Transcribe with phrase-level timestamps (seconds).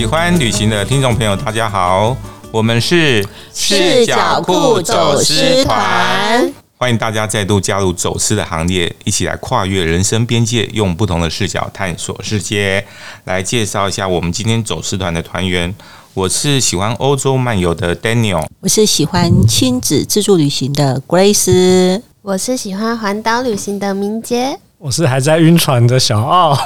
[0.00, 2.16] 喜欢旅行的听众朋友，大家好，
[2.50, 3.22] 我们是
[3.52, 12.82] 视角酷走私团，欢迎大家再度加入走私的行列，一起来跨越人生边界，用不同的视角探索世界。
[13.24, 15.74] 来介绍一下我们今天走私团的团员，
[16.14, 24.58] 我是喜欢欧洲漫游的 Daniel，我是喜欢亲子自助旅行的 Grace，我是喜欢环岛旅行的明洁。
[24.80, 26.58] 我是还在晕船的小奥，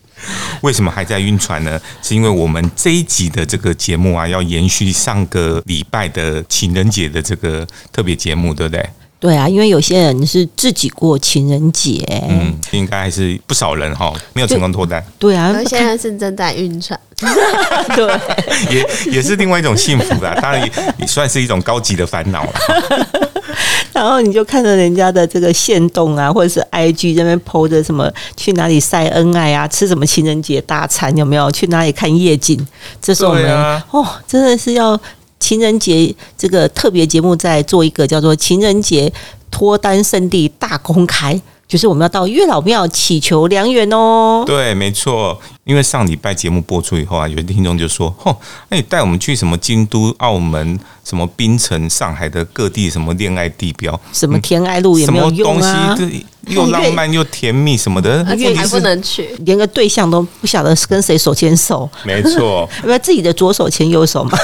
[0.60, 1.80] 为什么还在晕船呢？
[2.00, 8.88] 是因为我们这一集的这个节目啊，要延续上个礼拜的情人节的这个特别节目，对不对？
[9.18, 15.04] 对啊，因为有些人是自己过情人节，嗯，应该还是不少人哈，没有成功脱单。
[15.18, 16.98] 对啊，有些人是正在晕船，
[17.96, 18.20] 对，
[18.72, 22.52] 也也是另外一种幸福啦，当然也也算是一种高级的烦恼了。
[23.94, 31.50] 然后你就看着人家的这个线动啊，或者是 IG 那边 po 着什么去哪里晒恩爱啊，吃什么情人节大餐有没有？
[31.52, 32.58] 去哪里看夜景？
[33.00, 35.00] 这时候我们、啊、哦，真的是要
[35.38, 39.12] 情人节这个特别节目，再做一个叫做情人节
[39.50, 41.40] 脱单圣地大公开。
[41.74, 44.44] 就是我们要到月老庙祈求良缘哦。
[44.46, 45.36] 对，没错。
[45.64, 48.36] 因为上礼拜节目播出以后啊，有些听众就说：“哦，
[48.68, 61.90] 那你带我们去什么京都、澳门、什么槟城、上海的各地什么恋爱地标，什么甜爱路也没有用啊，什么东西又浪漫又甜蜜什么的，而且还不能去，连个对象都不晓得是跟谁手牵手。
[62.04, 64.38] 没错， 因为自己的左手牵右手嘛？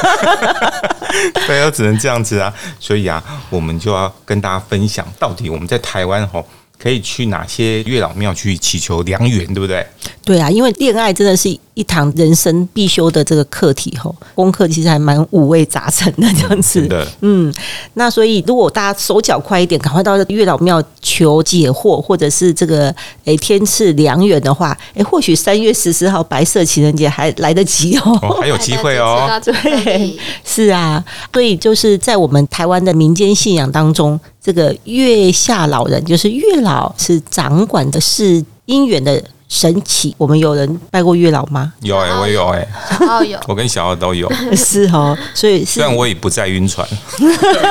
[1.47, 2.53] 对，又只能这样子啊。
[2.81, 6.45] 所以啊，我们就要跟大家分享，到底我们在台湾吼。
[6.83, 9.87] 可以去哪些月老庙去祈求良缘，对不对？
[10.25, 11.49] 对啊，因为恋爱真的是
[11.81, 16.87] 一堂人生必修的这个课题吼，功课其实还蛮五味杂陈的这样子。
[16.87, 17.51] 的，嗯，
[17.95, 29.27] 那所以如果大家手脚快一点，赶快到月老庙求解惑，或者是这个诶天赐良缘的话，诶或许三月十四号白色情人节还来得及哦，哦还有 机会哦。
[29.43, 31.03] 对， 是啊，
[31.33, 39.25] 所以就是在我们台湾的民间信仰当中，这个月下老人就是月老，是掌管的是姻缘的。
[39.51, 41.73] 神奇，我们有人拜过月老吗？
[41.83, 46.87] 有哎、欸，我有哎、欸，小奥有， 我跟小奥都有， 是哦，所以虽然我也不再晕船，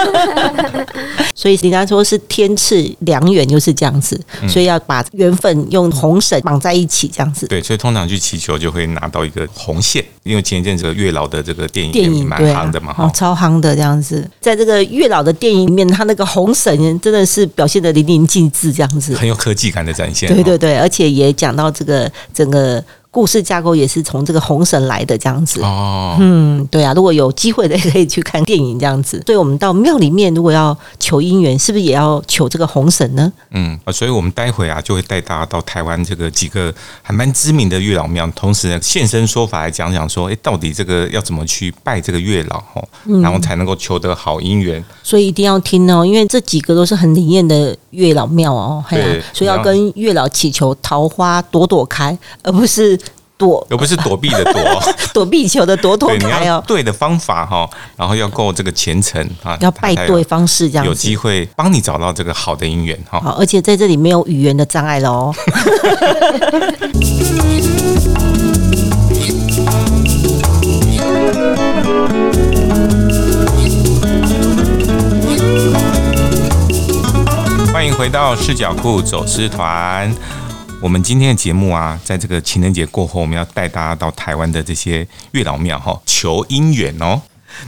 [1.33, 4.19] 所以人家说是天赐良缘就是这样子，
[4.49, 7.47] 所以要把缘分用红绳绑在一起，这样子。
[7.47, 20.27] 对，所以通常去祈求就会拿到一个红线，因为前一阵子月老的这个电影电影蛮夯的嘛，哦，超夯的这样子，在这个月老的电影里面，他那个红绳真的是表现的淋漓尽致，这样子很有科技感的展现。
[20.27, 21.68] 对对对，而且也讲到。
[21.71, 22.83] 这个整个。
[23.11, 29.19] 故事架构也是从这个红绳来的这样子哦，嗯，对啊，如果有机会的可以去看电影这样子。
[29.25, 33.33] 所以我们到庙里面如果要求姻缘，是不是也要求这个红绳呢？
[33.49, 36.71] 嗯，所以我们待会啊就会带大家到台湾这个几个
[37.01, 42.87] 还蛮知名的月老庙，同时呢现身说法来讲讲说，哎，到底这个要怎么去拜这个月老哈，
[43.23, 44.85] 然后才能够求得好姻缘。
[45.01, 52.98] 所以一定要听哦，因为这几个都是很灵验的月老庙哦，对，所以要跟月老祈求桃花朵朵开，而不是。
[53.39, 54.61] 躲，又不是躲避的躲，
[55.13, 56.61] 躲避球的躲躲开哦。
[56.67, 63.21] 对的方法哈，然后要够这个虔诚啊，要拜对方式这样，有机会帮你找到这个好的姻缘哈。
[63.21, 65.33] 好，而且在这里没有语言的障碍了哦。
[77.71, 80.13] 欢迎回到视角库走私团。
[80.81, 87.21] 我们今天的节目啊，在这个情人节过后，我们要带大家到台湾的这些月老庙哈，求姻缘哦。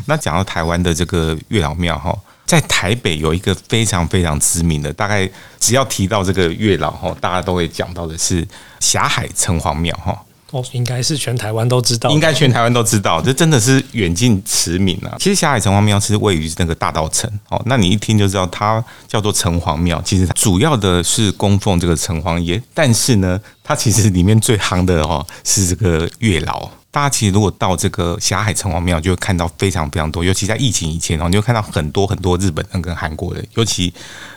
[0.06, 5.30] 那讲到台湾的这个月老庙哈，在台北有一个非常非常知名的，大概
[5.60, 8.48] 只要提到这个月老哈，大家都会讲到的是
[8.80, 10.18] 霞海城隍庙哈。
[10.52, 15.16] 哦，应该是全台湾都知道，应该全台湾都知道，这真的是远近驰名啊。
[15.18, 20.02] 其实霞海城隍庙是位于那个大道城哦，那你一听就知道它叫做城隍庙。
[20.04, 26.70] 其实主要的是供奉这个城隍爷，但是呢，它其实里面最夯的哦是这个月老。
[26.90, 33.94] 大家其实如果到这个霞海城隍庙，就会看到非常非常多，尤其在疫情以前哦，你会看到很多很多日本人跟韩国人，尤其。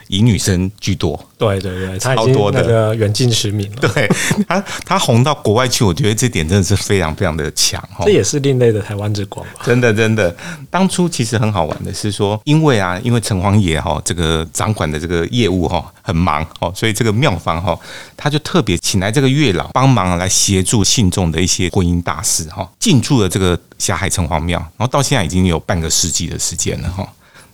[0.08, 3.88] 以女生居多，对对对，超多的，那个远近驰名了。
[3.88, 4.06] 对
[4.46, 8.04] 他，他红到国外去，我觉得这点真的是非常非常的强哈。
[8.04, 9.62] 这也是另类的台湾之光吧？
[9.64, 10.36] 真的真的，
[10.68, 17.74] 当初其实很好玩的是说，因为啊，因为城隍爷哈这个掌管的这个业务哈很忙哦，所以这个庙方哈
[18.14, 27.08] 他就特别请来这个月老帮忙来协助信众的一些婚姻大事哈，进驻了这个霞海城隍庙，然后到现在已经有半个世纪的时间了哈。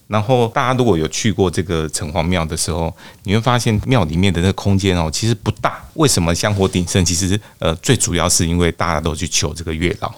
[0.08, 2.92] 然后大家如果有去过这个城隍庙的时候，
[3.22, 5.80] 你会发现庙里面的那个空间哦，其实不大。
[5.94, 7.04] 为什么香火鼎盛？
[7.04, 10.12] 其实呃，最主要是因为大家都去求这个月老。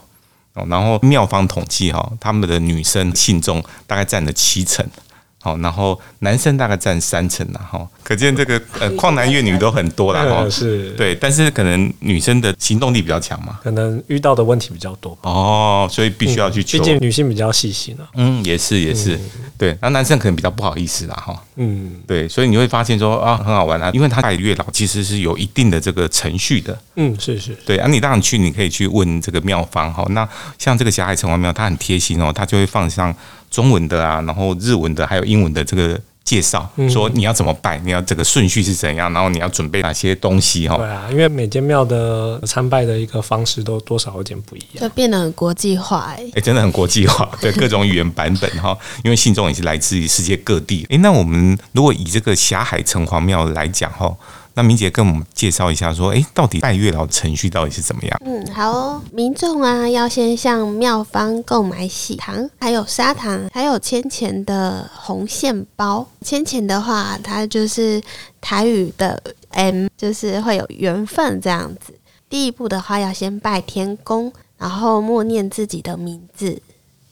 [0.55, 4.87] 哦，然后庙方统计哈，他们的女生信众大概占了七成。
[5.43, 19.19] 好，然后男生大概占三成了哈，可见这个 呃旷男怨女都很多了 哈，是，对，但是可能女生的行动力比较强嘛，可能遇到的问题比较多哦，所以必须要去求，毕竟女性比较细心啊，嗯，也是也是，
[19.59, 33.13] 对，那男生可能比较不好意思啦哈，嗯，对，所以你会发现说啊很好玩啊，因为他拜月老其实是有一定的这个程序的，嗯，是是，对啊，你当然去你可以去问这个庙方哈，那像这个霞海城隍庙，他很贴心哦，他就会放上。
[33.53, 40.77] 中文的啊，然后日文的，还有英文的这个介绍，说你要怎么拜，你要这个顺序是怎样，然后你要准备哪些东西哈。
[40.77, 46.25] 对啊，因为每间庙的参拜的一个方式都多少有点不一样，就变得很国际化哎。
[46.35, 50.87] 哎，真的很国际化，对各种语言版本哈， 因为信众也是来自于世界各地。
[50.89, 54.17] 哎，那我们如果以这个霞海城隍庙来讲哈。
[54.55, 58.21] 那明姐跟我们介绍一下，说，哎，到底拜月老程序到底是怎么样？
[58.23, 66.07] 嗯，好哦，民众啊，要先向庙方购买喜糖，还有砂糖，还有千钱的红线包。
[66.21, 68.03] 千钱的话，它就是
[68.43, 69.23] 台语的
[69.53, 71.95] M，就是会有缘分这样子。
[72.29, 76.61] 第一步的话，要先拜天公，然后默念自己的名字、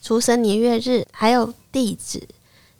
[0.02, 2.22] 出生年月日，还有地址。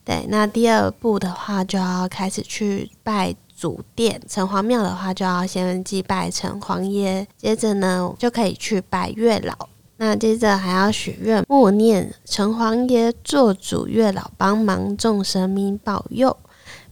[0.05, 3.35] 对，那第二步的话，就要开始去拜。
[3.61, 9.69] 主殿城隍庙的话，就要先祭拜城隍爷，接着呢就可以去拜月老。
[9.99, 16.35] 那接着还要许愿，默念城隍爷做主，月老帮忙，众神明保佑，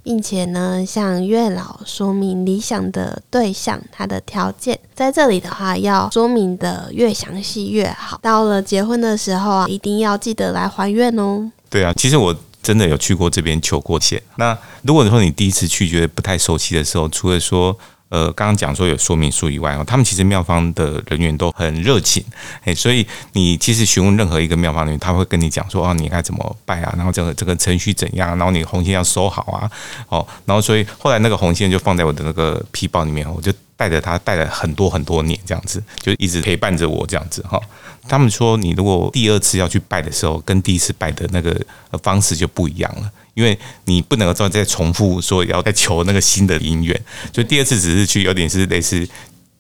[0.03, 4.79] 并且呢向月老说明理想的对象，他的条件。
[4.95, 8.19] 在这里的话，要说明的越详细越好。
[8.21, 11.51] 到了结婚的时候啊，一定要记得来还愿哦。
[11.71, 12.37] 对啊，其实我。
[12.69, 14.23] 真的有去过这边求过签。
[14.37, 17.75] 那如果说你第一次去觉得不太熟悉的时候，除了说
[18.09, 22.25] 呃刚刚讲说有说明书以外哦，他们其实庙方的人员都很热情，
[22.65, 29.71] 哎，所以你其实询问任何一个庙方人员，他会跟你讲说哦，你该怎么拜啊，然后这个这个程序怎样，然后你红线要收好啊，
[30.09, 37.61] 哦，然后所以后来那个红线就放在我的那个皮包里面，我就带着它带了很多很多年，这样子就一直陪伴着我这样子哈。
[38.09, 41.55] 他们说，你如果第二次要去拜的时候，跟第一次拜的那个
[42.03, 47.01] 方式就不一样了，因为你不能够再重复说要再求那个新的姻缘，
[47.33, 49.09] 所以第二次只是去有点是类似。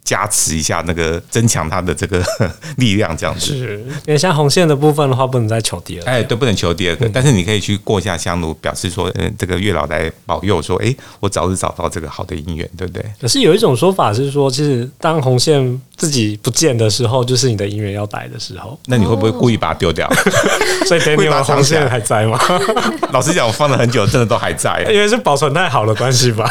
[0.05, 2.25] 加持一下那个增强他的这个
[2.79, 3.49] 力量，这样子。
[3.49, 6.11] 是，因为像红线的部分的话，不能再求第二个。
[6.11, 7.07] 哎，对，不能求第二个。
[7.11, 13.05] 但是你可以去过一下香炉，表示说，嗯，这个月老来保佑，说，哎，我早日找到这个好的姻缘，对不对？
[13.21, 18.79] 可是有一种说法是说，其实当红线自己不见的时候，就是你的姻缘要来的时候。
[18.87, 20.09] 那你会不会故意把它丢掉？
[20.87, 22.39] 所以等你 把红线还在吗？
[23.12, 24.87] 老实讲，我放了很久，真的都还在。
[24.91, 26.49] 因为是保存太好的关系吧。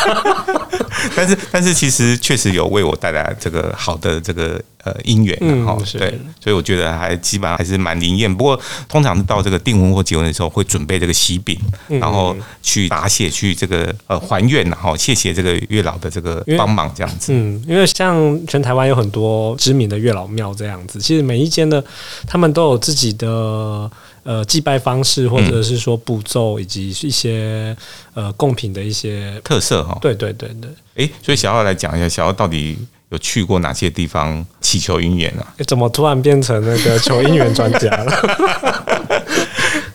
[1.16, 8.34] 但是，但是其实确实有为我带来这个好的这个呃姻缘，哈、嗯，对，所以我觉得还基本上还是蛮灵验。
[8.34, 11.58] 不过，通常是到这个订婚或结婚的时候，会准备这个喜饼，
[11.88, 17.34] 然后去答谢，去这个呃还愿，然后谢谢这个月老的这个帮忙，这样子。
[17.34, 21.84] 嗯，因为像全台湾有很多知名的月老庙这样子，其实每一间的
[22.26, 23.90] 他们都有自己的。
[24.28, 27.74] 呃，祭拜方式或者是说步骤，以及一些
[28.14, 29.98] 呃贡品的一些特色哈。
[30.02, 30.70] 对对对对。
[30.96, 32.78] 哎，所以小奥来讲一下，小奥到底
[33.10, 35.48] 有去过哪些地方祈求姻缘啊？
[35.66, 38.12] 怎么突然变成那个求姻缘专家了？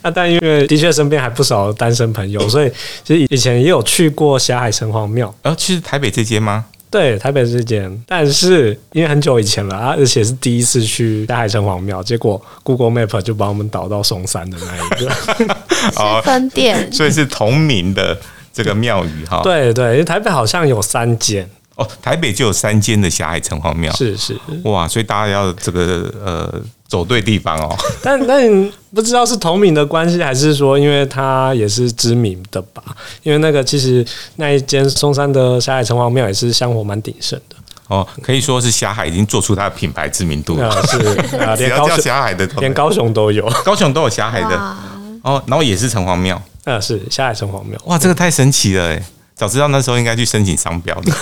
[0.02, 2.73] 那 但因为的确身边还不少单身朋友，所以
[3.04, 5.35] 其实以前也有去过霞海城隍庙。
[5.42, 6.64] 呃，其实台北这间吗？
[6.90, 18.19] 对，台北这间，但是因为很久以前了啊，而且是第一次去霞海城隍庙，结果 Google Map 就把我们导到松山的那一个 分店，所以是同名的
[18.52, 19.40] 这个庙宇哈。
[19.42, 24.37] 对对，因为台北好像有三间哦，台北就有三间的霞海城隍庙，是是。
[24.64, 26.62] 哇，所以大家要这个呃。
[26.93, 27.75] 走对地方哦，
[28.05, 32.83] 但但不知道是同名的关系，还是说因为它也是知名的吧？
[33.23, 37.57] 因为那个其实那一间松山的霞海城隍庙也是香火蛮鼎盛的。
[37.88, 40.71] 哦，可以说是霞海已经做出它的品牌知名度了。
[40.87, 40.99] 是
[41.38, 44.76] 啊， 连高雄霞海的，连高雄都有，高雄都有霞海的。
[45.23, 49.02] 哦，然后也是城隍庙，啊，是霞海城隍庙，哇，这个太神奇了哎。
[49.35, 51.12] 早知道那时候应该去申请商标的。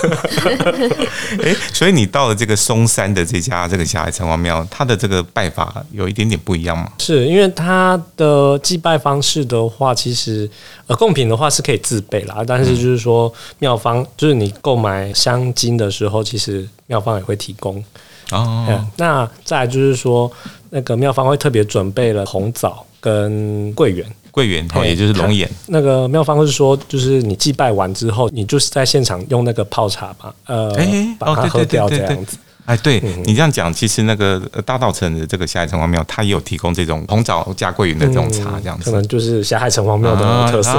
[1.43, 6.91] 哎，所以你到了这个松山的这家这个小孩城隍庙，它的这个拜法有一点点不一样吗？
[6.99, 10.49] 是因为它的祭拜方式的话，其实
[10.87, 17.83] 呃贡品的话是可以自备啦，但是就是说庙方就是你购买香金的时候，其实庙方也会提供
[18.31, 18.85] 哦。
[18.97, 20.31] 那再来就是说，
[20.69, 24.05] 那个庙方会特别准备了红枣跟桂圆。
[24.31, 25.49] 桂圆哦，也就是龙眼。
[25.67, 30.73] 那个妙方是说，就是你祭拜完之后，你就是在现场用那个泡茶嘛，呃，
[31.19, 32.37] 把它喝掉这样子。
[32.65, 40.71] 哎，对你这样讲，其实那个大道城的这个霞海城隍庙，它也有提供这种红枣加桂圆的这种茶，这样子，可能就是霞海城隍庙的特色，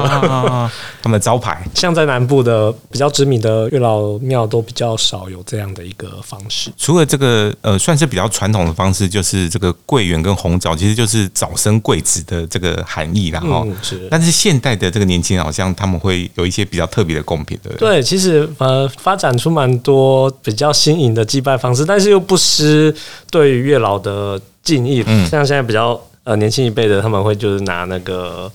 [1.03, 1.63] 他们的招牌。
[1.75, 6.71] 像在南部的比较知名的月老庙，都比较少有这样的一个方式。
[6.77, 14.07] 除了这个，呃，算是比较传统的方式，就是这个桂圆跟红枣，其实就是早生贵子的这个含义，然后，是。
[14.11, 17.89] 但是现代的这个年轻人，好像他们会有一些比较特别的贡品，对不对？
[17.97, 22.95] 对，其实呃，发展出蛮多比较新颖的祭拜方式，但是又不失
[23.31, 25.03] 对于月老的敬意。
[25.07, 28.51] 嗯，像现在比较呃年轻一辈的，他们会就是拿那个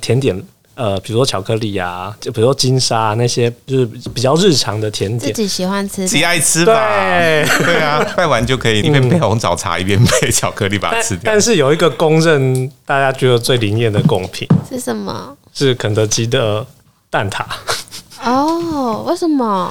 [0.00, 0.42] 甜点。
[0.74, 6.72] 呃，比如说巧克力啊，就比如说金沙、啊、那些，就是比较日常的甜点，自己喜欢吃，自己爱吃吧？
[6.72, 11.20] 对， 对啊，拜完就可以一边配红枣茶，一边配巧克力把它吃掉。
[11.26, 15.36] 但是有一个公认大家觉得最灵验的贡品 是什么？
[15.52, 16.66] 是肯德基的
[17.10, 17.44] 蛋挞。
[18.24, 19.70] 哦，为什么？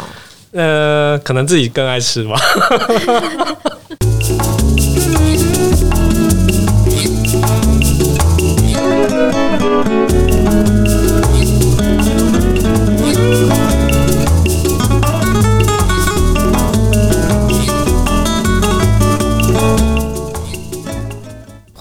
[0.51, 2.35] 呃，可能自己更爱吃吧。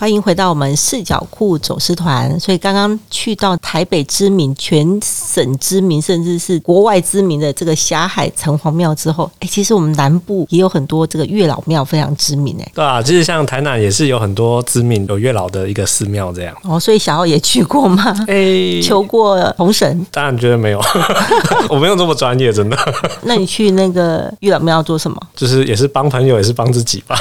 [0.00, 2.40] 欢迎回到我们视角库走私团。
[2.40, 12.72] 所以刚刚去到台北知名、全省知名，甚至是国外知名的这个霞海城隍庙之后，哎，其实我们南部也有很多这个月老庙非常知名哎。
[12.74, 16.56] 对啊，其实像台南也是有很多知名有月老的一个寺庙这样。
[16.62, 18.02] 哦，所以小奥也去过吗？
[18.26, 20.06] 哎，求过红绳？
[20.10, 20.80] 当然觉得没有，
[21.68, 22.94] 我没有这么专业，真的。
[23.24, 25.20] 那你去那个月老庙要做什么？
[25.36, 27.18] 就是也是帮朋友，也是帮自己吧。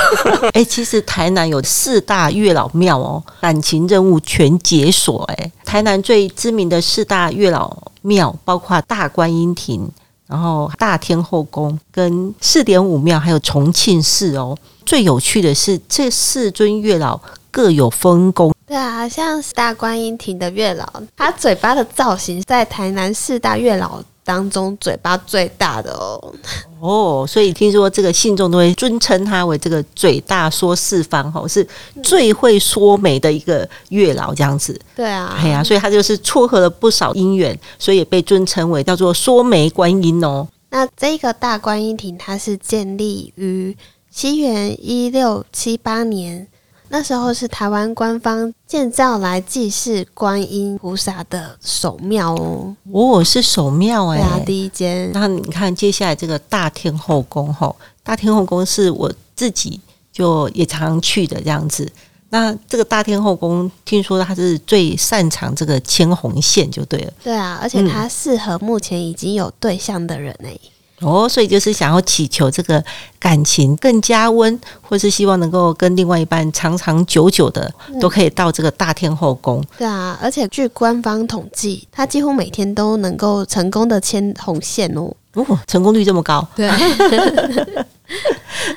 [0.53, 5.51] 哎，其实台南有四大月老庙哦，感情任务全解锁哎！
[5.63, 9.89] 台南最知名的四大月老庙，包括大观音亭，
[10.27, 14.57] 然后大天后宫跟四点五庙，还有重庆寺哦。
[14.85, 17.19] 最有趣的是，这四尊月老
[17.51, 18.53] 各有分工。
[18.65, 20.85] 对啊，像大观音亭的月老，
[21.17, 26.33] 他嘴巴的造型在台南四大月老当中嘴巴最大的哦，
[26.79, 31.67] 哦，所以听说这个信众都会尊称他为这个嘴大说四方吼，是
[32.03, 34.79] 最会说媒的一个月老这样子。
[34.95, 40.47] 对啊，哎呀，所以他就是撮合了不少姻缘，所以也被尊称为叫做说媒观音哦。
[40.69, 43.75] 那这个大观音亭，它是建立于
[44.11, 46.47] 西元一六七八年。
[46.89, 55.11] 那时候是台湾官方建造来祭祀观音菩萨的首庙哦，哦，是首庙哎，对啊，第一间。
[55.13, 59.79] 那你看接下来这个大天后宫吼，大天后宫是我自己
[60.11, 61.89] 就也常常去的这样子。
[62.31, 67.13] 那这个大天后宫，听说他是最擅长这个牵红线，就对了。
[67.23, 70.57] 对啊，而且他适合目前已经有对象的人哎。
[71.01, 72.83] 哦，所以就是想要祈求这个
[73.19, 79.63] 感情更加温，或是希望能够跟另外一半长长久久的，都可以到这个大天后宫。
[79.77, 85.11] 对啊，而且据官方统计，他几乎每天都能够成功的牵红线哦。
[85.33, 86.45] 哦，成功率这么高？
[86.55, 86.69] 对。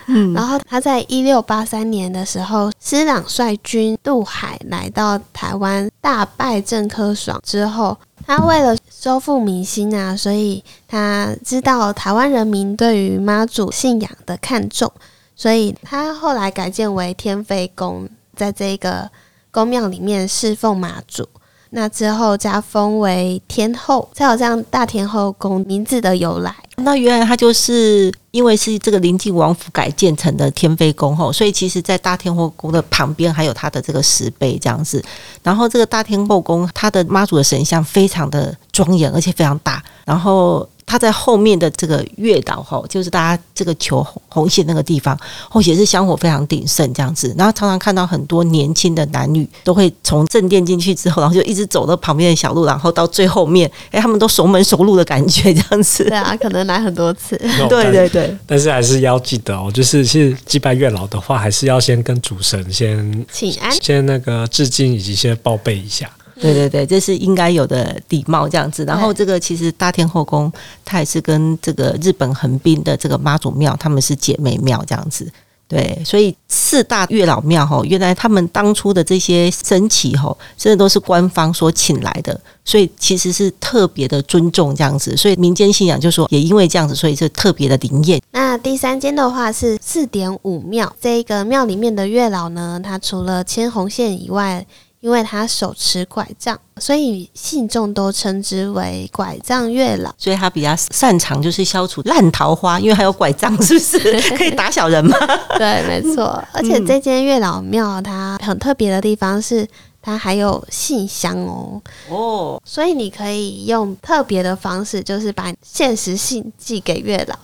[0.07, 14.91] 嗯， 然后他在一六八三年的时候，施琅率军渡海来到台湾，大败郑科爽之后，他为了收复民心啊，所以他知道台湾人民对于妈祖信仰的看重，
[15.35, 19.11] 所以他后来改建为天妃宫，在这个
[19.50, 21.29] 宫庙里面侍奉妈祖。
[21.75, 26.55] 那之后加封为天后，才有这样大天后宫名字的由来。
[26.76, 35.02] 那原来它就是因为是这个临近王府改建成的天妃宫后，所以其实在大天后宫的旁边还有它的这个石碑这样子。
[35.43, 39.83] 然后这个大天后宫，它的妈祖的神像非常的庄严，而且非常大。
[40.05, 40.69] 然后。
[40.85, 45.19] 他在后面的这个月岛吼，就是大家这个求红线那个地方，
[45.51, 47.35] 哦，也是香火非常鼎盛这样子。
[47.39, 56.05] 然后常常看到很多年轻的男女都会从正殿进去之后，然后就一直走到旁边的小路，然后到最后面，哎，他们都熟门熟路的感觉这样子。
[56.11, 57.37] 对啊，可能来很多次。
[57.69, 66.11] 对对对，但是还是要记得哦，就是其实祭拜月老的话，还是要先跟主神先请安，先那个致敬以及先报备一下。
[66.43, 68.85] 对对对，这是应该有的礼貌这样子。
[68.85, 70.53] 然后这个其实大天后宫，
[70.85, 75.33] 它也是跟这个日本横滨的这个妈祖庙，他们是姐妹庙这样子。
[75.69, 85.17] 对，所以四大月老庙哈，原来他们当初的这些升旗哈，真的都是官方所请来的，所以其实是特别的尊重这样子。
[85.17, 88.21] 所以民间信仰就说，也因为这样子，所以是特别的灵验。
[88.33, 94.67] 那第三间的话是四点五庙，这一个庙里面的月老呢，他除了牵红线以外，
[95.02, 100.14] 因为他手持拐杖，所以信众都称之为拐杖月老。
[100.16, 103.99] 所以他比较擅长就是消除烂桃花，因为还有拐杖，是不是
[104.38, 105.18] 可以打小人吗？
[105.59, 106.40] 对，没错。
[106.52, 109.66] 而且这间月老庙它很特别的地方是，
[110.00, 111.82] 它还有信箱哦。
[112.09, 117.37] 哦，所以你可以用特别的方式，就是把限时信寄给月老。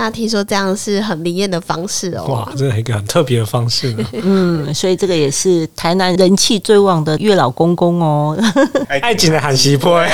[0.00, 2.24] 那听说这样是很灵验的方式哦！
[2.28, 4.06] 哇，这是一个很特别的方式呢。
[4.22, 8.38] 嗯，所以这个也是台南人气最旺的月老公公哦。
[8.88, 10.00] 爱情的韩西坡，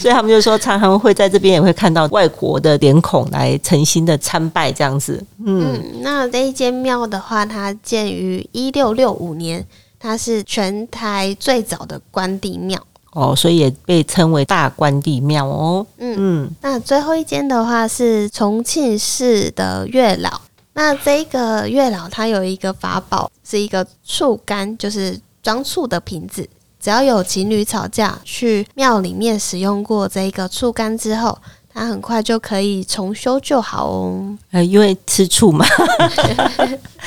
[0.00, 5.22] 所以他们就说，常常会在这边也会看到外国的脸孔来诚心的参拜这样子。
[5.44, 9.62] 嗯，嗯，那这一间庙的话，它建于一六六五年，
[9.98, 12.82] 它是全台最早的关帝庙。
[13.16, 15.86] 哦，所以也被称为大关帝庙哦。
[15.96, 20.42] 嗯嗯，那最后一间的话是重庆市的月老。
[20.74, 26.46] 那这个月老他有一个法宝，是一个醋干，就是装醋的瓶子。
[26.78, 31.38] 只要有情侣吵架，去庙里面使用过这个醋干之后，
[31.72, 34.36] 他很快就可以重修就好哦。
[34.50, 35.64] 呃，因为吃醋嘛。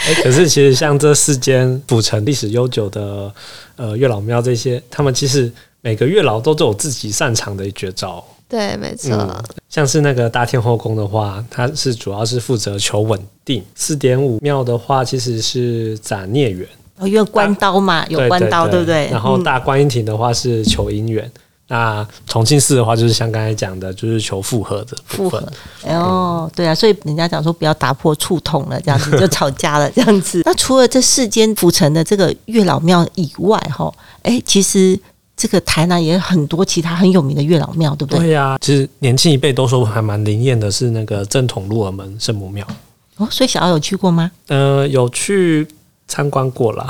[0.08, 3.32] 欸， 可是其实像这四间古城历史悠久的
[3.76, 5.54] 呃月老庙，这些他们其实。
[5.82, 8.24] 每个月老都都有自己擅长的绝招。
[8.48, 9.44] 对，没错、嗯。
[9.70, 13.64] 像是那个大天后宫的话，它是主要是负责求稳定。
[13.76, 16.68] 四点五庙的话，其实是斩孽缘。
[16.98, 19.08] 哦，因为关刀嘛，有关刀，对不对？
[19.12, 21.24] 然后大观音亭的话是求姻缘。
[21.26, 21.32] 嗯、
[21.68, 25.42] 那重庆寺的话，就是像刚才讲的，就是求复合的部分。
[25.86, 30.42] 哎呦，对啊，所以人家讲说不要打破醋桶了，这样子 就吵架了，这样子。
[30.44, 33.94] 那除了这世间浮沉的这个月老庙以外，哈，
[34.24, 35.00] 哎，其实。
[35.40, 38.20] 这个台南也有很多其他很有名的月老庙，对不对？
[38.20, 42.68] 对呀、啊，其实年轻一辈都说还蛮灵验的，是那个正统鹿耳门圣母庙。
[43.16, 44.30] 哦，所以小奥有去过吗？
[44.50, 45.66] 呃，有去
[46.10, 46.86] 参观过啦，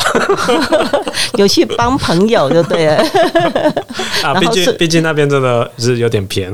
[1.37, 2.97] 有去帮朋友就对了。
[4.25, 6.51] 啊， 毕竟毕竟那边真的是有点偏，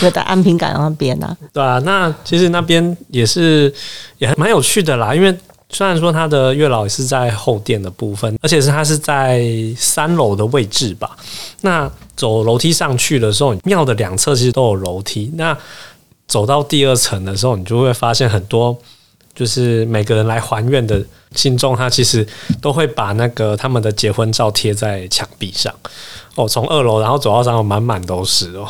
[0.00, 1.36] 就在安平港那边呢、啊。
[1.52, 3.70] 对啊，那其实那边也是
[4.16, 5.38] 也还蛮有趣的啦，因为。
[5.72, 9.44] 虽然说他的月老是在后殿的部分，而且是他是在
[9.76, 11.16] 三楼的位置吧。
[11.60, 15.30] 那走楼梯上去的时候，庙的两侧其实都有楼梯。
[15.34, 15.56] 那
[16.26, 18.76] 走到第二层的时候，你就会发现很多，
[19.34, 21.02] 就是每个人来还愿的
[21.34, 22.26] 信众，他其实
[22.60, 25.74] 都会把那个他们的结婚照贴在墙壁上。
[26.36, 28.66] 哦，从二楼然后走到三楼，满满都是哦。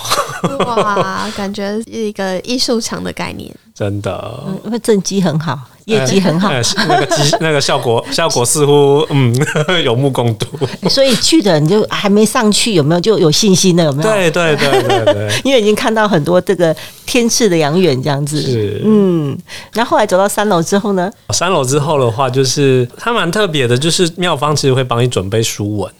[0.66, 3.54] 哇，感觉是一个艺术墙的概念。
[3.74, 5.58] 真的，因为正绩很好。
[5.86, 9.34] 业绩很好，欸欸，那个绩那个效果 效果似乎嗯
[9.82, 10.46] 有目共睹，
[10.88, 13.84] 所以去的你就还没上去，有没有就有信心了？
[13.84, 14.08] 有没有？
[14.08, 18.40] 对对对对对，因为已经看到很多这个天赐的良缘这样子。
[18.40, 19.36] 是嗯，
[19.72, 21.10] 然后后来走到三楼之后呢？
[21.30, 25.92] 三楼之后的话，就是它蛮特别的，就是妙方其实会帮你准备书文。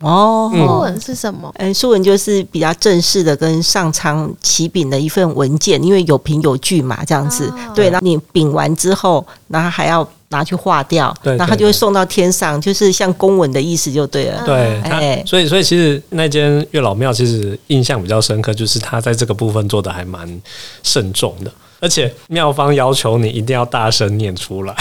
[0.00, 1.52] 哦，书文是什么？
[1.56, 7.46] 嗯，书文就是比较正式的，跟上苍启禀的一份文件，因为有凭有据嘛，这样子。
[7.48, 14.42] 哦、对，那你禀完之后，然后还要拿去化掉，对，然后他就会送到天上，就是像公文的意思就对了。
[14.46, 20.40] 对，哎，所以所以其实那间月老庙其实印象比较深刻，就是他在这个部分做的还蛮
[20.84, 21.50] 慎重的。
[21.80, 24.74] 而且妙方要求你一定要大声念出来，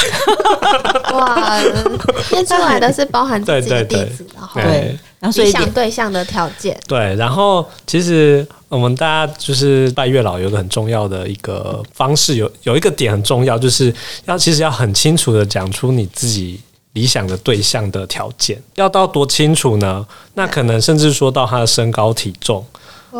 [1.13, 1.59] 哇，
[2.31, 13.93] 念出来的是包含自己的地址，然后对，然后所以想对象的条件，对，然后其实我们大家就是拜月老有个很重要的一个方式，有有一个点很重要，就是
[14.25, 16.59] 要其实要很清楚的讲出你自己
[16.93, 20.03] 理想的对象的条件，要到多清楚呢？
[20.33, 22.65] 那可能甚至说到他的身高体重、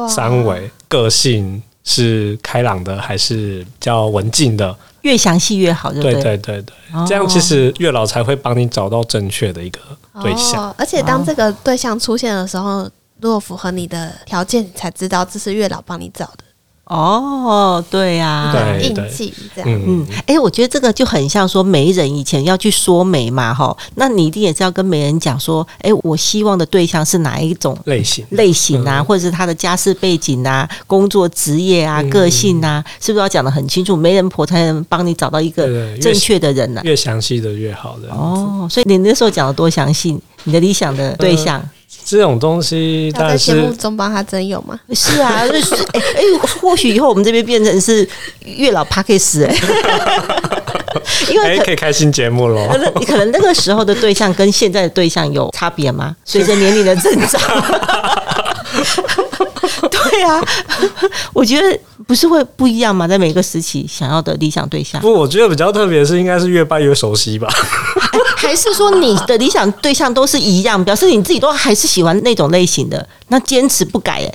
[0.10, 1.62] 三围、个性。
[1.88, 4.76] 是开朗的还是比较文静的？
[5.04, 6.64] 越详细越好，对对对对，
[7.08, 9.80] 这样其实月老才会帮你找到正确的一个
[10.22, 10.70] 对象。
[10.70, 12.84] 哦，而且当这个对象出现的时候，
[13.22, 16.44] 如果符合你的条件，你才知道这是月老帮你找的。
[16.90, 18.88] 哦，对呀、啊，对。
[18.88, 28.26] 印记这样，嗯，哎、欸，我觉得这个就很像说媒人以前要去说媒嘛，哈，那你一定也是要跟媒人讲说，哎、欸，我希望的对象是哪一种类型？
[28.30, 33.96] 类型啊，嗯、或者是他的家世背景啊、工作职业啊、嗯、个性啊，是不是要讲的很清楚？
[33.96, 36.84] 媒人婆才能帮你找到一个正确的人呢、啊？
[36.86, 41.60] 越详细的越好的哦，所以你那时候讲的多详细，你的理想的对象。
[41.60, 41.72] 呃
[42.10, 44.80] 这种东西，要在节目中帮他征友吗？
[44.94, 46.22] 是啊， 就是哎哎，
[46.62, 48.08] 或许以后我们这边变成是
[48.46, 49.54] 月老 Podcast 哎，
[51.30, 52.66] 因为可，可以开新节目喽。
[52.98, 56.16] 你可能那个时候的对象跟现在的对象有差别吗？
[56.24, 57.42] 随着年龄的增长，
[59.92, 60.42] 对啊，
[61.34, 63.06] 我觉得不是会不一样吗？
[63.06, 67.50] 在每个时期想要的理想对象，不，我觉得比较特别的是，应该是越拜越熟悉吧。
[68.38, 74.32] 还是说你的理想对象都是一样，表示你自己都还是喜欢那种类型的，那坚持不改哎。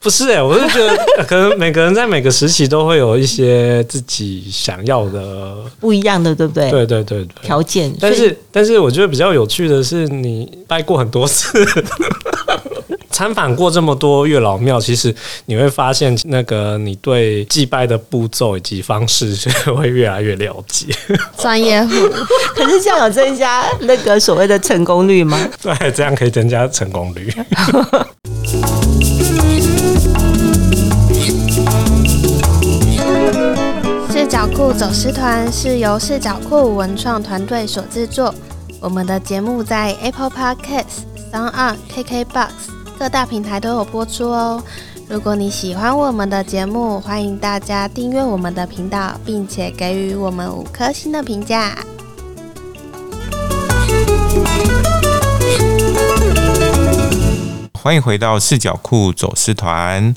[0.00, 0.96] 不是哎、欸，我是觉得
[1.28, 6.68] 可能每个人在每个时期都会有一些自己想要的不一样的，对不对？
[6.72, 7.94] 对对对对，条件。
[8.00, 11.64] 但是但是我觉得比较有趣的是，你拜过很多次，
[13.12, 15.14] 参访过这么多月老庙，其实
[15.46, 20.86] 你会发现，那个你对祭拜的步骤以及方式就会越来越了解。
[21.38, 21.90] 专业户，
[22.54, 25.38] 可是这样有增加那个所谓的成功率吗？
[25.62, 27.30] 对，这样可以增加成功率。
[34.10, 38.34] 视角库走失团是由视角库文创团队所制作。
[38.80, 42.48] 我们的节目在 Apple Podcasts、SoundOn、KKBox
[42.98, 44.62] 各大平台都有播出哦。
[45.08, 51.76] 如果你喜欢我们的节目，欢迎大家订阅我们的频道，并且给予我们五颗星的评价。
[57.74, 60.14] 欢迎回到视角库走私团。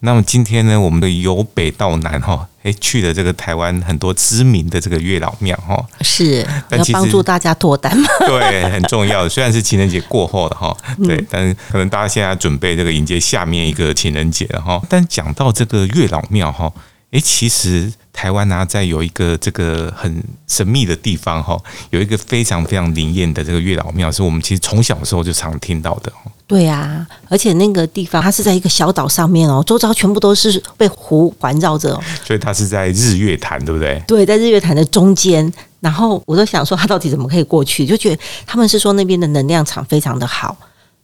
[0.00, 8.08] 那么今天呢，我们的由北到南哈，诶，去了这个台湾很多知名的这个月老庙哈，是要帮助大家脱单嘛？
[8.26, 9.28] 对，很重要的。
[9.28, 10.74] 虽然是情人节过后的哈，
[11.04, 14.80] 对，但是可能大家现在准备这个迎接下面一个情人节了哈。
[14.88, 16.72] 但讲到这个月老庙哈，
[17.14, 21.56] 诶，其实台湾呢，在有一个这个很神秘的地方哈，
[21.90, 26.12] 有一个非常非常灵验的这个月老庙，是我们其实从小的时候就常听到的。
[26.48, 34.02] 对啊，而且那个地方它是在一个小岛上面哦，周遭全部都是被湖环绕着哦，所以它是在日月潭，对不对？
[34.08, 35.50] 对，在日月潭的中间。
[35.78, 37.86] 然后我都想说，它到底怎么可以过去？
[37.86, 40.56] 就觉得他们是说那边的能量场非常的好。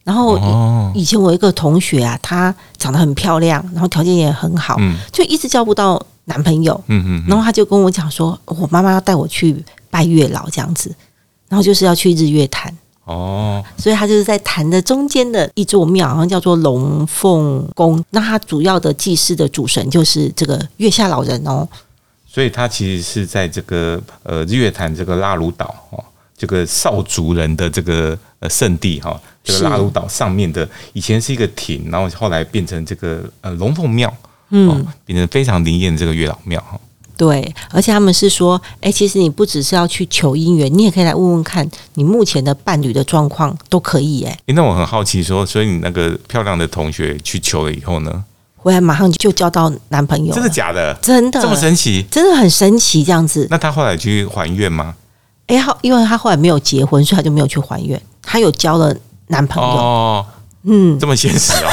[0.04, 0.38] 然后
[0.94, 4.76] 以前我一个同学啊，她长得很漂亮，然后条件也很好，
[5.12, 6.80] 就一直交不到男朋友。
[6.88, 7.24] 嗯嗯。
[7.28, 10.94] 然后她就跟我讲说，我妈妈要带我去拜月老这样子，
[11.48, 12.74] 然后就是要去日月潭。
[13.04, 18.00] 哦，所以他就是在潭的中间的一座庙，好像叫做龙凤宫。
[18.10, 21.66] 那他主要的祭祀的主神就是这个月下老人哦。
[22.24, 26.04] 所以他其实是在这个呃日月潭这个拉鲁岛哦，
[26.40, 34.10] 这个少族人的这个呃圣地哈，这个拉鲁岛上面的以前是一个亭，然后后来变成这个呃龙凤庙，
[34.48, 36.80] 嗯，变成非常灵验的这个月老庙哈。
[37.18, 44.24] 对，而且他们是说，哎，其实你不只是要去求姻缘，你也可以来问问看你目前的伴侣的状况都可以。
[44.24, 48.24] 哎，那我很好奇说，所以你那个漂亮的同学去求了以后呢，
[48.56, 50.32] 回来马上就交到男朋友？
[50.32, 50.94] 真的假的？
[51.02, 52.02] 真的这么神奇？
[52.10, 53.46] 真的很神奇这样子。
[53.50, 54.94] 那他后来去还愿吗？
[55.50, 58.00] 哎，他，因为他后来没有结婚，所以他就没有去还愿。
[58.22, 58.94] 他有交了
[59.26, 59.68] 男朋友。
[59.68, 60.26] 哦，
[60.64, 61.70] 嗯，这么现实哦？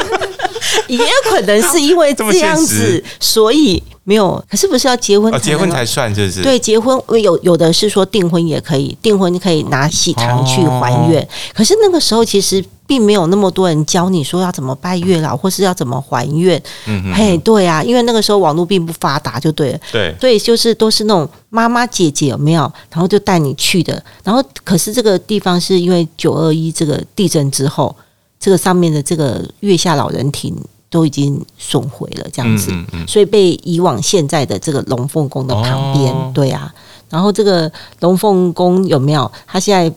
[0.88, 3.82] 也有可能是因为这样子， 所以。
[4.10, 5.32] 没有，可是不是要结婚？
[5.40, 11.28] 结婚才算，就是对结婚有有的是说订婚也可以，订婚可以拿喜糖去还愿。
[11.54, 16.60] 可是那个时候其实并没有那么多人教你说要怎么拜月老，或是要怎么还愿。
[16.86, 19.78] 嗯嘿，对啊，因为那个时候网络并不发达，就对了。
[19.92, 24.02] 对，所以就是都是那种妈妈姐姐有没有，然后就带你去的。
[24.24, 27.94] 然后可是这个地方是因为九二一这个地震之后，
[28.40, 30.56] 这个上面的这个月下老人亭。
[30.90, 32.70] 都已经损毁了，这样子，
[33.08, 36.74] 所以被移往现在的这个龙凤宫的旁边，对啊。
[37.08, 39.32] 然后这个龙凤宫有没有？
[39.46, 39.90] 它现在。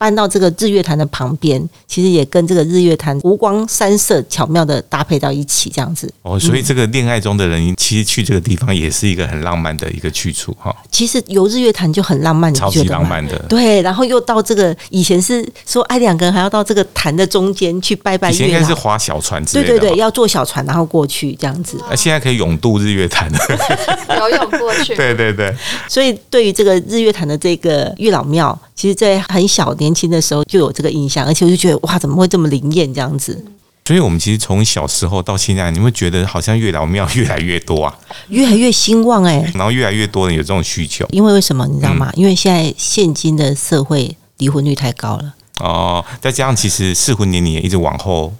[0.00, 6.10] 搬到这个日月潭的旁边，其实也跟这个日月潭湖光山色巧妙的搭配到一起，这样子。
[6.22, 10.74] 哦，所以这个恋爱中的人，其实去这个地方也是一个很浪漫的一个去处哈。
[10.90, 13.38] 其实游日月潭就很浪漫，超级浪漫的。
[13.40, 18.34] 对，然后又到这个以前是说，哎，两个人还要到这个潭的中间去拜拜月老。
[18.36, 19.68] 以前应该是划小船之类的。
[19.68, 21.76] 对对对，要坐小船然后过去这样子。
[21.90, 23.30] 那现在可以永渡日月潭，
[24.18, 24.96] 游泳过去。
[24.96, 25.54] 对对对。
[25.90, 28.58] 所以对于这个日月潭的这个月老庙。
[28.80, 33.44] 其实，在很小年轻的时候就有这个印象，而且我就觉得哇，怎么会这么灵验这样子？
[33.84, 41.06] 所以，我们其实从小时候到现在，你会觉得好像月老庙越来越多啊，越来越兴旺哎、欸，然后越来越多人有这种需求。
[41.10, 42.10] 因为为什么你知道吗？
[42.14, 48.32] 嗯、因为现在现今的社会离婚率太高了哦，再加上其实适婚年龄也一直往后。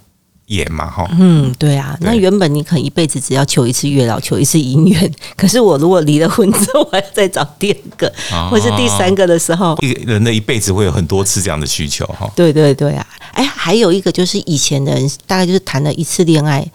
[0.51, 5.11] 演嘛哈，嗯，对啊，那原本你可能一辈子只要求一次月老，求一次姻缘。
[5.35, 12.29] 可是我如果离了婚之后，我还要再找第二个，哦、或是第三个的时候，一个人的一辈子会有很多次这样的需求哈。
[12.35, 16.69] 对对对啊，哎，还有一个就是以前的人大概就是谈了一次恋爱，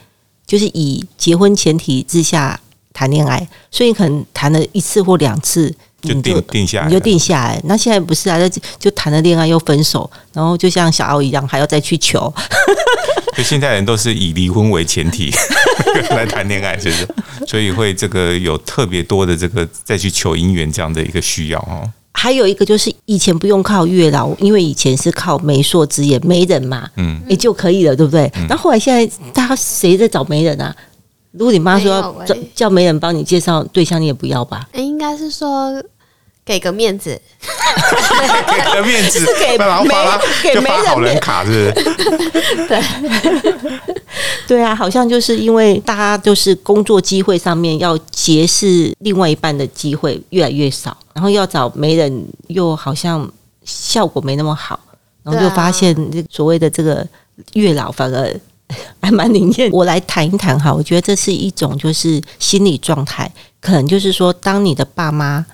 [0.47, 2.59] 就是以结婚前提之下
[2.95, 5.75] 谈恋爱，所以可能谈了一次或两次。
[6.03, 7.61] 就定定下来，你就定下来。
[7.65, 8.39] 那现在不是啊？
[8.49, 12.33] 就就谈了恋爱又分手，然后就像小奥一样，还要再去求。
[13.37, 15.31] 就现在人都是以离婚为前提
[16.11, 17.09] 来谈恋爱，是不是？
[17.47, 21.91] 所以会这个有特别多的这个再去求姻缘这样的一个需要哦。
[22.13, 28.31] 还有一个就是以前不用靠月老，因为以前是靠媒妁之言，媒人嘛，嗯，也就可以了，对不对？
[28.49, 30.75] 那、嗯、后来现在大家谁在找媒人啊？
[31.39, 34.69] 如果你妈说要叫叫媒人帮你介绍对象，你也不要吧？
[34.73, 35.83] 欸、应该是说
[36.45, 37.21] 给个面子，
[38.49, 39.65] 给个面子， 是给媒
[40.43, 42.67] 给媒人好人卡，是不是？
[42.69, 42.83] 对
[44.47, 50.97] 对啊，好像就是因为大家就是工作机会上面要结识另外一半的机会越来越少。
[51.13, 53.29] 然后要找媒人，又好像
[53.65, 54.79] 效果没那么好，
[55.23, 57.07] 然后就发现这所谓的这个
[57.55, 58.41] 月老反而
[59.01, 59.71] 还蛮灵验。
[59.73, 65.45] 我来谈一谈哈，我觉得这是一种就是心理状态，可能就是说，当你的爸妈。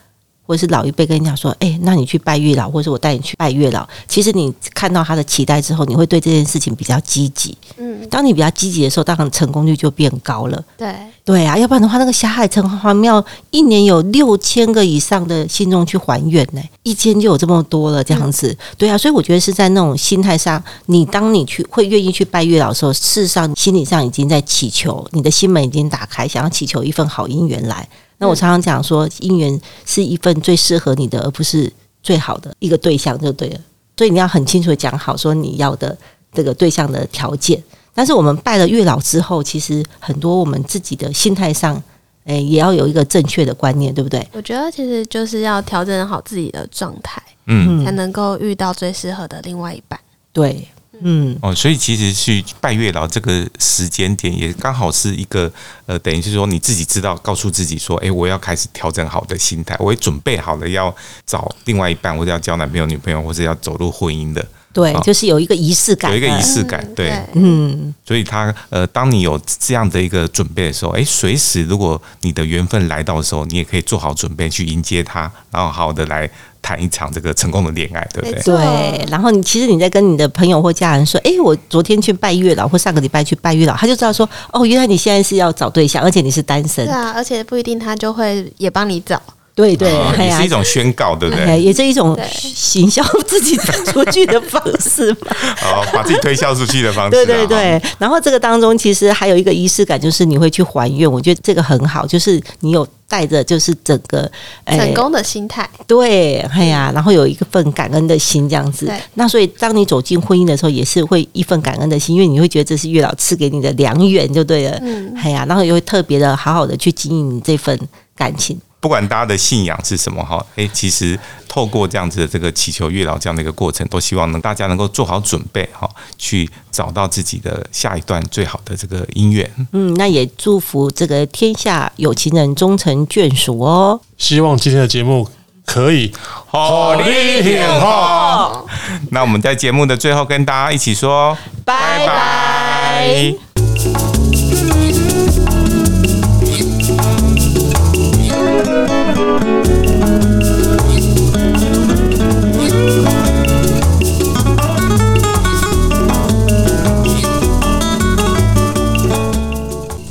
[0.45, 3.87] 或者是老一辈跟你讲说，哎、欸，那你去拜月老，或者我带你去拜月老。
[4.09, 7.57] 其实你看到他的期待之后，你会对这件事情比较积极。
[7.77, 10.65] 嗯，当你比较积极的时候，当然成功率就变高了。
[10.77, 18.49] 对，对啊，要不然的话，那个霞海城隍庙一年有六千个以上的信众去还愿呢，一间就有这么多了，这样子。
[18.49, 27.89] 嗯、对啊，所以我觉得是在那种心态上，你当你去会愿意去拜月老的时候，事实上心理上已经在祈求，你的心门已经打开，想要祈求一份好姻缘来。
[28.23, 31.71] 那我常常讲说，姻缘是一份最适合你的，而不是
[32.05, 33.61] 最好的一个对象，就对了。
[33.97, 35.99] 所以你要很清楚的讲好，说你要的
[36.33, 37.61] 这个对象的条件。
[37.93, 41.83] 但是我们拜了月老之后，其实很多我们自己的心态上，
[42.25, 44.25] 诶，也要有一个正确的观念，对不对？
[44.33, 49.99] 我觉得其实就是要调整好自己的状态，嗯，才能够遇到最适合的另外一半。
[50.33, 50.69] 对。
[51.01, 55.51] 嗯哦，所以其实去拜月老这个时间点也刚好是一个
[55.87, 60.95] 呃，等于是说你自己知道，告诉自己说，哎，我要开始调整好的心态，我也准备好了要
[61.27, 64.47] 找另外一半，或者要交男朋友、女朋友，或者要走入婚姻的。
[64.73, 66.87] 对，就是有一个仪式感，有一个仪式感。
[66.95, 76.31] 对，嗯，所以他呃，当你有这样的一个准备的时候，哎，随时如果你的缘分来到的时候，你也可以做好准备去迎接他，然后好好的来。
[76.63, 78.41] 谈一场这个成功的恋爱，对不对？
[78.43, 79.07] 对。
[79.11, 89.21] 然后你其实你在跟你的朋友或家人说：“哎，我昨天去拜月老，或上个礼拜去拜月老。”他就知道说：“哦，原来你现在是要找对象，而且你是单身。”对啊，而且不一定他就会也帮你找。
[89.55, 91.61] 对对，也是一种宣告，对不对？
[91.61, 95.37] 也是一种行销自己出去的方式嘛。
[95.63, 97.11] 哦，把自己推销出去的方式。
[97.11, 97.81] 对对对。
[97.99, 101.11] 然后这个当中其实还有一个仪式感，就是你会去还愿。
[101.11, 104.31] 我觉得这个很好，就是你有带着就是整个
[104.67, 105.69] 成功的心态。
[105.87, 108.91] 对，哎呀，然后有一个份感恩的心这样子。
[109.15, 114.79] 那所以当你走进婚姻的时候，也是会一份感恩的心，因为你会觉得这是月老赐给你的良缘，就对了。
[114.81, 115.13] 嗯。
[115.23, 117.79] 哎呀，然后也会特别的好好的去经营你这份
[118.17, 118.59] 感情。
[118.83, 121.17] 不管大家的信仰是什么哈，诶，其实
[121.47, 129.49] 透过这样子的这个祈求月老这样的一个过程，都希望能大家能够做好准备哈，去找到自己的下一段最好的这个姻缘。
[129.71, 134.01] 嗯，那也祝福这个天下有情人终成眷属哦。
[134.19, 135.29] 希望今天的节目
[135.65, 136.13] 可以
[136.49, 138.65] 好利挺哈。
[139.13, 143.52] 那我们在节目的最后跟大家一起说拜拜。